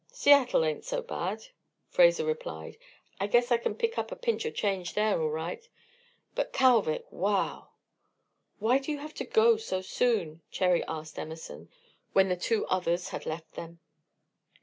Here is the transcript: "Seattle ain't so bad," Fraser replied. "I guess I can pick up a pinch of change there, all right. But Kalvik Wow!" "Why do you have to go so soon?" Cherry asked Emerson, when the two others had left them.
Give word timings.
"Seattle 0.11 0.65
ain't 0.65 0.83
so 0.83 1.03
bad," 1.03 1.45
Fraser 1.87 2.25
replied. 2.25 2.75
"I 3.19 3.27
guess 3.27 3.51
I 3.51 3.57
can 3.57 3.75
pick 3.75 3.99
up 3.99 4.11
a 4.11 4.15
pinch 4.15 4.45
of 4.45 4.55
change 4.55 4.95
there, 4.95 5.21
all 5.21 5.29
right. 5.29 5.69
But 6.33 6.51
Kalvik 6.51 7.03
Wow!" 7.11 7.67
"Why 8.57 8.79
do 8.79 8.91
you 8.91 8.97
have 8.97 9.13
to 9.13 9.23
go 9.23 9.57
so 9.57 9.81
soon?" 9.81 10.41
Cherry 10.49 10.83
asked 10.85 11.19
Emerson, 11.19 11.69
when 12.13 12.29
the 12.29 12.35
two 12.35 12.65
others 12.65 13.09
had 13.09 13.27
left 13.27 13.51
them. 13.53 13.79